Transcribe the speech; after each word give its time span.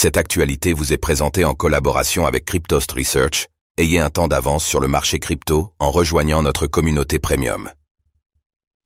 Cette 0.00 0.16
actualité 0.16 0.74
vous 0.74 0.92
est 0.92 0.96
présentée 0.96 1.44
en 1.44 1.54
collaboration 1.54 2.24
avec 2.24 2.44
Cryptost 2.44 2.92
Research. 2.92 3.48
Ayez 3.78 3.98
un 3.98 4.10
temps 4.10 4.28
d'avance 4.28 4.64
sur 4.64 4.78
le 4.78 4.86
marché 4.86 5.18
crypto 5.18 5.72
en 5.80 5.90
rejoignant 5.90 6.40
notre 6.40 6.68
communauté 6.68 7.18
premium. 7.18 7.72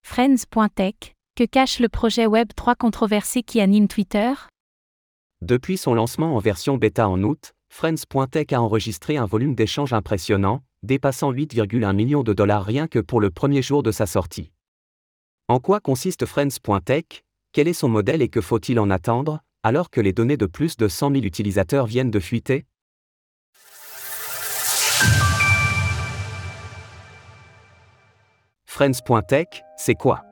Friends.tech, 0.07 0.95
que 1.37 1.45
cache 1.45 1.81
le 1.81 1.91
projet 1.91 2.27
Web3 2.27 2.77
controversé 2.77 3.43
qui 3.43 3.61
anime 3.61 3.89
Twitter? 3.89 4.33
Depuis 5.43 5.77
son 5.77 5.93
lancement 5.93 6.35
en 6.35 6.39
version 6.39 6.79
bêta 6.79 7.07
en 7.07 7.23
août, 7.23 7.53
Friends.tech 7.69 8.51
a 8.55 8.63
enregistré 8.63 9.19
un 9.19 9.27
volume 9.27 9.55
d'échanges 9.55 9.93
impressionnant, 9.93 10.63
dépassant 10.83 11.31
8,1 11.31 11.95
millions 11.95 12.23
de 12.23 12.33
dollars 12.33 12.65
rien 12.65 12.89
que 12.89 13.01
pour 13.01 13.21
le 13.21 13.29
premier 13.29 13.61
jour 13.61 13.83
de 13.83 13.93
sa 13.93 14.07
sortie. 14.07 14.51
En 15.49 15.61
quoi 15.61 15.79
consiste 15.79 16.25
Friends.tech 16.25 17.05
Quel 17.53 17.69
est 17.69 17.75
son 17.75 17.91
modèle 17.91 18.23
et 18.23 18.31
que 18.31 18.41
faut-il 18.41 18.81
en 18.81 18.89
attendre? 18.89 19.41
Alors 19.63 19.91
que 19.91 20.01
les 20.01 20.13
données 20.13 20.37
de 20.37 20.47
plus 20.47 20.77
de 20.77 20.89
100 20.89 21.13
000 21.13 21.25
utilisateurs 21.25 21.87
viennent 21.87 22.11
de 22.11 22.21
fuiter? 22.21 22.67
Friends.tech, 28.67 29.47
c'est 29.77 29.95
quoi? 29.95 30.25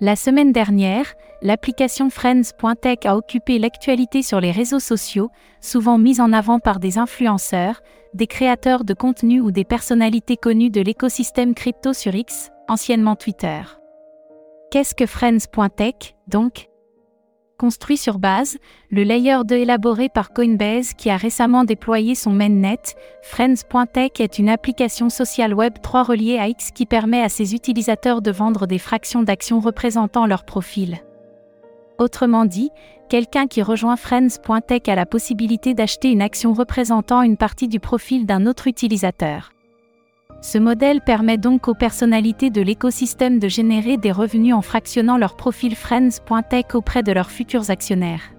La 0.00 0.16
semaine 0.16 0.52
dernière, 0.52 1.12
l'application 1.42 2.08
Friends.tech 2.08 3.00
a 3.04 3.16
occupé 3.16 3.58
l'actualité 3.58 4.22
sur 4.22 4.40
les 4.40 4.50
réseaux 4.50 4.80
sociaux, 4.80 5.30
souvent 5.60 5.98
mise 5.98 6.20
en 6.20 6.32
avant 6.32 6.58
par 6.58 6.80
des 6.80 6.96
influenceurs, 6.96 7.82
des 8.14 8.26
créateurs 8.26 8.84
de 8.84 8.94
contenu 8.94 9.42
ou 9.42 9.50
des 9.50 9.64
personnalités 9.64 10.38
connues 10.38 10.70
de 10.70 10.80
l'écosystème 10.80 11.54
crypto 11.54 11.92
sur 11.92 12.14
X, 12.14 12.50
anciennement 12.68 13.16
Twitter. 13.16 13.60
Qu'est-ce 14.70 14.94
que 14.94 15.04
Friends.tech, 15.04 16.14
donc? 16.28 16.69
Construit 17.60 17.98
sur 17.98 18.18
base, 18.18 18.56
le 18.90 19.02
layer 19.02 19.36
2 19.44 19.54
élaboré 19.54 20.08
par 20.08 20.32
Coinbase 20.32 20.94
qui 20.94 21.10
a 21.10 21.18
récemment 21.18 21.64
déployé 21.64 22.14
son 22.14 22.30
mainnet, 22.30 22.80
Friends.tech 23.20 24.12
est 24.18 24.38
une 24.38 24.48
application 24.48 25.10
sociale 25.10 25.52
web 25.52 25.74
3 25.82 26.04
reliée 26.04 26.38
à 26.38 26.48
X 26.48 26.70
qui 26.70 26.86
permet 26.86 27.20
à 27.20 27.28
ses 27.28 27.54
utilisateurs 27.54 28.22
de 28.22 28.30
vendre 28.30 28.66
des 28.66 28.78
fractions 28.78 29.22
d'actions 29.22 29.60
représentant 29.60 30.24
leur 30.24 30.44
profil. 30.44 31.00
Autrement 31.98 32.46
dit, 32.46 32.70
quelqu'un 33.10 33.46
qui 33.46 33.60
rejoint 33.60 33.96
Friends.tech 33.96 34.88
a 34.88 34.94
la 34.94 35.04
possibilité 35.04 35.74
d'acheter 35.74 36.10
une 36.10 36.22
action 36.22 36.54
représentant 36.54 37.20
une 37.20 37.36
partie 37.36 37.68
du 37.68 37.78
profil 37.78 38.24
d'un 38.24 38.46
autre 38.46 38.68
utilisateur. 38.68 39.52
Ce 40.42 40.56
modèle 40.56 41.02
permet 41.02 41.36
donc 41.36 41.68
aux 41.68 41.74
personnalités 41.74 42.48
de 42.48 42.62
l'écosystème 42.62 43.38
de 43.38 43.48
générer 43.48 43.98
des 43.98 44.12
revenus 44.12 44.54
en 44.54 44.62
fractionnant 44.62 45.18
leur 45.18 45.36
profil 45.36 45.76
Friends.tech 45.76 46.74
auprès 46.74 47.02
de 47.02 47.12
leurs 47.12 47.30
futurs 47.30 47.70
actionnaires. 47.70 48.32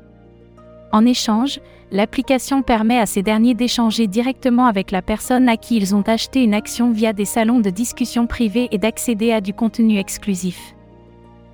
En 0.92 1.06
échange, 1.06 1.60
l'application 1.92 2.64
permet 2.64 2.98
à 2.98 3.06
ces 3.06 3.22
derniers 3.22 3.54
d'échanger 3.54 4.08
directement 4.08 4.66
avec 4.66 4.92
la 4.92 5.02
personne 5.02 5.48
à 5.48 5.58
qui 5.58 5.78
ils 5.78 5.96
ont 5.96 6.02
acheté 6.02 6.44
une 6.44 6.56
action 6.56 6.92
via 6.92 7.14
des 7.14 7.26
salons 7.26 7.60
de 7.60 7.70
discussion 7.70 8.26
privés 8.26 8.68
et 8.72 8.78
d'accéder 8.78 9.32
à 9.32 9.40
du 9.40 9.54
contenu 9.54 10.00
exclusif. 10.00 10.76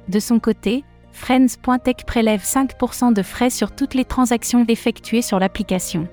De 0.08 0.20
son 0.20 0.40
côté, 0.40 0.86
Friends.tech 1.12 2.06
prélève 2.06 2.42
5% 2.42 3.14
de 3.14 3.22
frais 3.22 3.50
sur 3.50 3.72
toutes 3.72 3.96
les 3.96 4.06
transactions 4.06 4.64
effectuées 4.68 5.22
sur 5.22 5.40
l'application. 5.40 6.08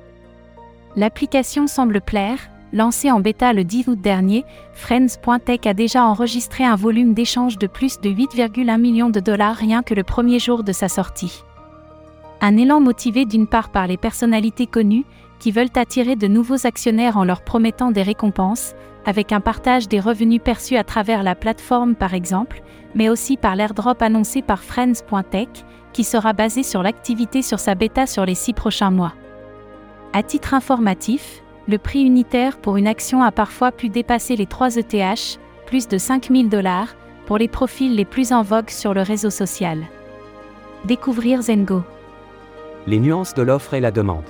L'application 0.97 1.67
semble 1.67 2.01
plaire, 2.01 2.39
Lancé 2.75 3.13
en 3.13 3.21
bêta 3.21 3.53
le 3.53 3.63
10 3.63 3.87
août 3.87 4.01
dernier, 4.01 4.45
Friends.tech 4.73 5.61
a 5.65 5.75
déjà 5.75 6.05
enregistré 6.05 6.65
un 6.65 6.75
volume 6.75 7.15
d'échange 7.15 7.57
de 7.57 7.69
plus 7.69 8.01
de 8.01 8.11
8,1 8.11 8.81
millions 8.81 9.11
de 9.11 9.21
dollars 9.21 9.55
rien 9.55 9.85
que 9.85 9.95
le 9.95 10.03
premier 10.03 10.41
jour 10.41 10.65
de 10.65 10.73
sa 10.73 10.89
sortie. 10.89 11.45
Un 12.41 12.57
élan 12.57 12.81
motivé 12.81 13.27
d'une 13.27 13.47
part 13.47 13.69
par 13.69 13.87
les 13.87 13.97
personnalités 13.97 14.67
connues, 14.67 15.05
qui 15.39 15.53
veulent 15.53 15.69
attirer 15.77 16.17
de 16.17 16.27
nouveaux 16.27 16.67
actionnaires 16.67 17.17
en 17.17 17.23
leur 17.23 17.43
promettant 17.43 17.93
des 17.93 18.03
récompenses, 18.03 18.75
avec 19.07 19.31
un 19.31 19.41
partage 19.41 19.87
des 19.87 20.01
revenus 20.01 20.41
perçus 20.43 20.77
à 20.77 20.83
travers 20.83 21.23
la 21.23 21.37
plateforme 21.37 21.95
par 21.95 22.13
exemple, 22.13 22.61
mais 22.97 23.09
aussi 23.09 23.37
par 23.37 23.55
l'airdrop 23.55 24.03
annoncé 24.03 24.43
par 24.43 24.65
Friends.tech, 24.65 25.49
qui 25.93 26.03
sera 26.03 26.33
basé 26.33 26.65
sur 26.65 26.83
l'activité 26.83 27.41
sur 27.41 27.61
sa 27.61 27.77
bêta 27.77 28.09
sur 28.09 28.27
les 28.27 28.35
six 28.35 28.53
prochains 28.53 28.91
mois. 28.91 29.15
À 30.13 30.25
titre 30.25 30.55
informatif, 30.55 31.44
le 31.67 31.79
prix 31.79 32.03
unitaire 32.03 32.59
pour 32.59 32.77
une 32.77 32.87
action 32.87 33.23
a 33.23 33.33
parfois 33.33 33.73
pu 33.73 33.89
dépasser 33.89 34.37
les 34.37 34.47
3 34.47 34.77
ETH, 34.77 35.39
plus 35.67 35.89
de 35.89 35.99
5000 35.99 36.49
dollars, 36.49 36.95
pour 37.27 37.39
les 37.39 37.49
profils 37.49 37.95
les 37.95 38.05
plus 38.05 38.33
en 38.33 38.43
vogue 38.43 38.69
sur 38.69 38.93
le 38.93 39.01
réseau 39.01 39.31
social. 39.31 39.85
Découvrir 40.85 41.41
Zengo. 41.41 41.83
Les 42.87 42.99
nuances 42.99 43.33
de 43.33 43.43
l'offre 43.43 43.73
et 43.73 43.81
la 43.81 43.91
demande. 43.91 44.25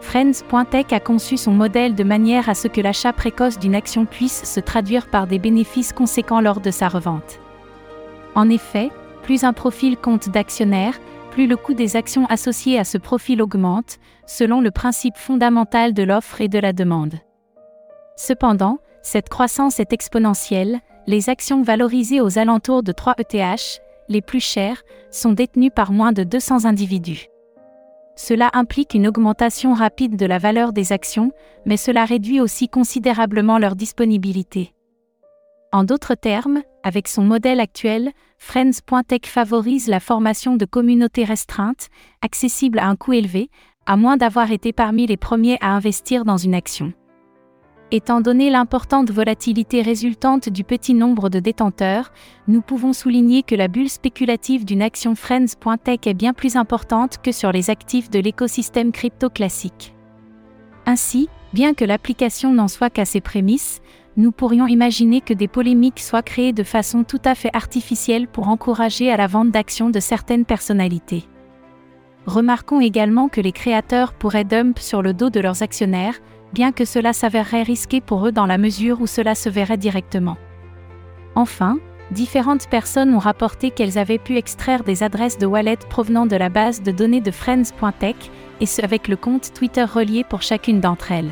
Friends.tech 0.00 0.92
a 0.92 1.00
conçu 1.00 1.36
son 1.36 1.50
modèle 1.50 1.94
de 1.94 2.04
manière 2.04 2.48
à 2.48 2.54
ce 2.54 2.68
que 2.68 2.80
l'achat 2.80 3.12
précoce 3.12 3.58
d'une 3.58 3.74
action 3.74 4.06
puisse 4.06 4.44
se 4.44 4.60
traduire 4.60 5.08
par 5.08 5.26
des 5.26 5.38
bénéfices 5.38 5.92
conséquents 5.92 6.40
lors 6.40 6.60
de 6.60 6.70
sa 6.70 6.88
revente. 6.88 7.40
En 8.34 8.48
effet, 8.48 8.90
plus 9.24 9.44
un 9.44 9.52
profil 9.52 9.96
compte 9.96 10.28
d'actionnaires, 10.28 10.98
plus 11.30 11.46
le 11.46 11.56
coût 11.56 11.74
des 11.74 11.96
actions 11.96 12.26
associées 12.26 12.78
à 12.78 12.84
ce 12.84 12.98
profil 12.98 13.40
augmente, 13.40 13.98
selon 14.26 14.60
le 14.60 14.70
principe 14.70 15.16
fondamental 15.16 15.94
de 15.94 16.02
l'offre 16.02 16.40
et 16.40 16.48
de 16.48 16.58
la 16.58 16.72
demande. 16.72 17.14
Cependant, 18.16 18.78
cette 19.02 19.28
croissance 19.28 19.80
est 19.80 19.92
exponentielle, 19.92 20.80
les 21.06 21.30
actions 21.30 21.62
valorisées 21.62 22.20
aux 22.20 22.38
alentours 22.38 22.82
de 22.82 22.92
3 22.92 23.14
ETH, 23.18 23.80
les 24.08 24.20
plus 24.20 24.40
chères, 24.40 24.82
sont 25.10 25.32
détenues 25.32 25.70
par 25.70 25.92
moins 25.92 26.12
de 26.12 26.24
200 26.24 26.64
individus. 26.66 27.28
Cela 28.16 28.50
implique 28.52 28.92
une 28.92 29.06
augmentation 29.06 29.72
rapide 29.72 30.16
de 30.16 30.26
la 30.26 30.38
valeur 30.38 30.72
des 30.72 30.92
actions, 30.92 31.32
mais 31.64 31.78
cela 31.78 32.04
réduit 32.04 32.40
aussi 32.40 32.68
considérablement 32.68 33.58
leur 33.58 33.76
disponibilité. 33.76 34.74
En 35.72 35.84
d'autres 35.84 36.16
termes, 36.16 36.62
avec 36.82 37.06
son 37.06 37.22
modèle 37.22 37.60
actuel, 37.60 38.10
Friends.tech 38.38 39.20
favorise 39.26 39.86
la 39.86 40.00
formation 40.00 40.56
de 40.56 40.64
communautés 40.64 41.22
restreintes, 41.22 41.90
accessibles 42.22 42.80
à 42.80 42.88
un 42.88 42.96
coût 42.96 43.12
élevé, 43.12 43.50
à 43.86 43.96
moins 43.96 44.16
d'avoir 44.16 44.50
été 44.50 44.72
parmi 44.72 45.06
les 45.06 45.16
premiers 45.16 45.58
à 45.60 45.70
investir 45.70 46.24
dans 46.24 46.38
une 46.38 46.54
action. 46.54 46.92
Étant 47.92 48.20
donné 48.20 48.50
l'importante 48.50 49.12
volatilité 49.12 49.82
résultante 49.82 50.48
du 50.48 50.64
petit 50.64 50.94
nombre 50.94 51.28
de 51.28 51.38
détenteurs, 51.38 52.12
nous 52.48 52.62
pouvons 52.62 52.92
souligner 52.92 53.44
que 53.44 53.54
la 53.54 53.68
bulle 53.68 53.90
spéculative 53.90 54.64
d'une 54.64 54.82
action 54.82 55.14
Friends.tech 55.14 56.00
est 56.04 56.14
bien 56.14 56.32
plus 56.32 56.56
importante 56.56 57.18
que 57.22 57.30
sur 57.30 57.52
les 57.52 57.70
actifs 57.70 58.10
de 58.10 58.18
l'écosystème 58.18 58.90
crypto 58.90 59.30
classique. 59.30 59.94
Ainsi, 60.86 61.28
bien 61.52 61.74
que 61.74 61.84
l'application 61.84 62.52
n'en 62.52 62.68
soit 62.68 62.90
qu'à 62.90 63.04
ses 63.04 63.20
prémices, 63.20 63.80
nous 64.16 64.32
pourrions 64.32 64.66
imaginer 64.66 65.20
que 65.20 65.34
des 65.34 65.48
polémiques 65.48 66.00
soient 66.00 66.22
créées 66.22 66.52
de 66.52 66.62
façon 66.62 67.04
tout 67.04 67.20
à 67.24 67.34
fait 67.34 67.54
artificielle 67.54 68.26
pour 68.26 68.48
encourager 68.48 69.10
à 69.10 69.16
la 69.16 69.26
vente 69.26 69.50
d'actions 69.50 69.90
de 69.90 70.00
certaines 70.00 70.44
personnalités. 70.44 71.26
Remarquons 72.26 72.80
également 72.80 73.28
que 73.28 73.40
les 73.40 73.52
créateurs 73.52 74.12
pourraient 74.12 74.44
dump 74.44 74.78
sur 74.78 75.02
le 75.02 75.14
dos 75.14 75.30
de 75.30 75.40
leurs 75.40 75.62
actionnaires, 75.62 76.18
bien 76.52 76.72
que 76.72 76.84
cela 76.84 77.12
s'avérerait 77.12 77.62
risqué 77.62 78.00
pour 78.00 78.26
eux 78.26 78.32
dans 78.32 78.46
la 78.46 78.58
mesure 78.58 79.00
où 79.00 79.06
cela 79.06 79.34
se 79.34 79.48
verrait 79.48 79.78
directement. 79.78 80.36
Enfin, 81.34 81.78
différentes 82.10 82.68
personnes 82.68 83.14
ont 83.14 83.20
rapporté 83.20 83.70
qu'elles 83.70 83.98
avaient 83.98 84.18
pu 84.18 84.36
extraire 84.36 84.82
des 84.82 85.02
adresses 85.02 85.38
de 85.38 85.46
wallet 85.46 85.78
provenant 85.88 86.26
de 86.26 86.36
la 86.36 86.48
base 86.48 86.82
de 86.82 86.90
données 86.90 87.20
de 87.20 87.30
Friends.tech, 87.30 88.16
et 88.60 88.66
ce 88.66 88.82
avec 88.82 89.08
le 89.08 89.16
compte 89.16 89.54
Twitter 89.54 89.84
relié 89.84 90.24
pour 90.24 90.42
chacune 90.42 90.80
d'entre 90.80 91.12
elles. 91.12 91.30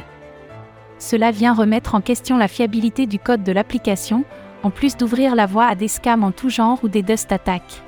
Cela 0.98 1.30
vient 1.30 1.54
remettre 1.54 1.94
en 1.94 2.00
question 2.00 2.36
la 2.36 2.48
fiabilité 2.48 3.06
du 3.06 3.18
code 3.18 3.44
de 3.44 3.52
l'application, 3.52 4.24
en 4.62 4.70
plus 4.70 4.96
d'ouvrir 4.96 5.34
la 5.34 5.46
voie 5.46 5.66
à 5.66 5.74
des 5.74 5.88
scams 5.88 6.24
en 6.24 6.32
tout 6.32 6.50
genre 6.50 6.78
ou 6.82 6.88
des 6.88 7.02
dust 7.02 7.30
attacks. 7.30 7.82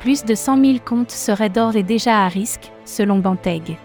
Plus 0.00 0.24
de 0.24 0.34
100 0.34 0.64
000 0.64 0.78
comptes 0.84 1.10
seraient 1.10 1.48
d'ores 1.48 1.76
et 1.76 1.82
déjà 1.82 2.24
à 2.24 2.28
risque, 2.28 2.70
selon 2.84 3.18
Banteg. 3.18 3.76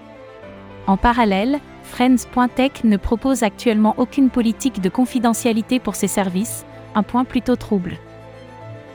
En 0.85 0.97
parallèle, 0.97 1.59
Friends.tech 1.83 2.83
ne 2.83 2.97
propose 2.97 3.43
actuellement 3.43 3.95
aucune 3.97 4.29
politique 4.29 4.81
de 4.81 4.89
confidentialité 4.89 5.79
pour 5.79 5.95
ses 5.95 6.07
services, 6.07 6.65
un 6.95 7.03
point 7.03 7.23
plutôt 7.23 7.55
trouble. 7.55 7.97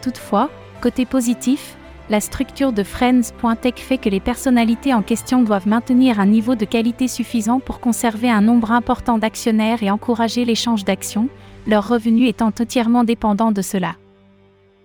Toutefois, 0.03 0.51
côté 0.81 1.07
positif, 1.07 1.77
la 2.13 2.21
structure 2.21 2.75
de 2.75 2.83
Friends.tech 2.83 3.77
fait 3.77 3.97
que 3.97 4.11
les 4.11 4.21
personnalités 4.21 4.93
en 4.93 5.01
question 5.01 5.43
doivent 5.43 5.67
maintenir 5.67 6.21
un 6.21 6.27
niveau 6.27 6.57
de 6.57 6.67
qualité 6.67 7.09
suffisant 7.09 7.59
pour 7.59 7.81
conserver 7.81 8.29
un 8.29 8.43
nombre 8.43 8.71
important 8.71 9.17
d'actionnaires 9.17 9.83
et 9.83 9.91
encourager 9.91 10.45
l'échange 10.45 10.85
d'actions, 10.85 11.31
leurs 11.67 11.89
revenus 11.89 12.29
étant 12.29 12.49
entièrement 12.49 13.05
dépendants 13.05 13.51
de 13.51 13.63
cela. 13.63 13.97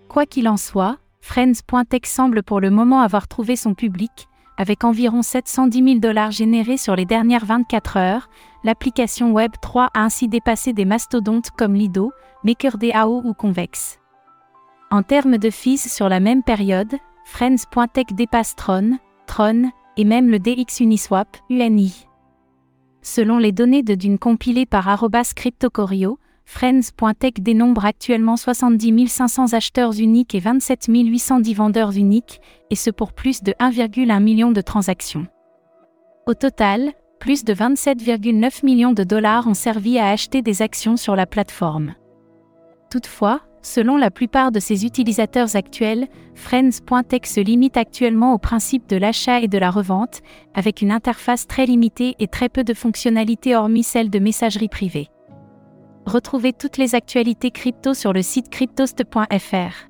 Quoi 0.08 0.24
qu'il 0.24 0.48
en 0.48 0.56
soit, 0.56 0.96
Friends.tech 1.20 2.06
semble 2.06 2.42
pour 2.42 2.60
le 2.60 2.70
moment 2.70 3.02
avoir 3.02 3.28
trouvé 3.28 3.56
son 3.56 3.74
public, 3.74 4.26
avec 4.56 4.82
environ 4.82 5.20
710 5.20 5.84
000 5.84 5.98
dollars 5.98 6.30
générés 6.30 6.78
sur 6.78 6.96
les 6.96 7.04
dernières 7.04 7.44
24 7.44 7.98
heures, 7.98 8.30
l'application 8.64 9.32
Web 9.32 9.52
3 9.60 9.90
a 9.92 10.00
ainsi 10.00 10.28
dépassé 10.28 10.72
des 10.72 10.86
mastodontes 10.86 11.50
comme 11.50 11.74
Lido, 11.74 12.10
MakerDAO 12.44 13.20
ou 13.22 13.34
Convex. 13.34 13.98
En 14.90 15.02
termes 15.02 15.36
de 15.36 15.50
fees 15.50 15.90
sur 15.90 16.08
la 16.08 16.20
même 16.20 16.42
période, 16.42 16.96
Friends.tech 17.30 18.06
dépasse 18.14 18.56
Tron, 18.56 18.98
Tron 19.26 19.70
et 19.96 20.04
même 20.04 20.28
le 20.28 20.40
DX 20.40 20.80
Uniswap, 20.80 21.36
UNI. 21.50 22.06
Selon 23.02 23.38
les 23.38 23.52
données 23.52 23.84
de 23.84 23.94
Dune 23.94 24.18
compilées 24.18 24.66
par 24.66 24.88
arrobas 24.88 25.34
CryptoCorio, 25.36 26.18
Friends.tech 26.46 27.34
dénombre 27.38 27.84
actuellement 27.84 28.36
70 28.36 29.06
500 29.06 29.52
acheteurs 29.52 30.00
uniques 30.00 30.34
et 30.34 30.40
27 30.40 30.86
810 30.88 31.54
vendeurs 31.54 31.96
uniques, 31.96 32.40
et 32.70 32.74
ce 32.74 32.90
pour 32.90 33.12
plus 33.12 33.42
de 33.42 33.52
1,1 33.60 34.20
million 34.20 34.50
de 34.50 34.62
transactions. 34.62 35.26
Au 36.26 36.34
total, 36.34 36.92
plus 37.20 37.44
de 37.44 37.52
27,9 37.54 38.64
millions 38.64 38.92
de 38.92 39.04
dollars 39.04 39.46
ont 39.46 39.54
servi 39.54 39.98
à 39.98 40.08
acheter 40.08 40.42
des 40.42 40.62
actions 40.62 40.96
sur 40.96 41.14
la 41.14 41.26
plateforme. 41.26 41.94
Toutefois, 42.90 43.42
selon 43.62 43.96
la 43.96 44.10
plupart 44.10 44.52
de 44.52 44.60
ses 44.60 44.84
utilisateurs 44.84 45.56
actuels, 45.56 46.08
Friends.tech 46.34 47.22
se 47.24 47.40
limite 47.40 47.76
actuellement 47.76 48.34
au 48.34 48.38
principe 48.38 48.88
de 48.88 48.96
l'achat 48.96 49.40
et 49.40 49.48
de 49.48 49.58
la 49.58 49.70
revente, 49.70 50.20
avec 50.54 50.82
une 50.82 50.92
interface 50.92 51.46
très 51.46 51.66
limitée 51.66 52.14
et 52.18 52.28
très 52.28 52.48
peu 52.48 52.64
de 52.64 52.74
fonctionnalités 52.74 53.56
hormis 53.56 53.82
celle 53.82 54.10
de 54.10 54.18
messagerie 54.18 54.68
privée. 54.68 55.08
Retrouvez 56.06 56.52
toutes 56.52 56.78
les 56.78 56.94
actualités 56.94 57.50
crypto 57.50 57.92
sur 57.94 58.12
le 58.12 58.22
site 58.22 58.48
cryptost.fr. 58.50 59.88